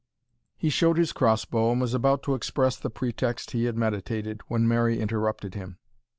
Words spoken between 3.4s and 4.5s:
he had meditated,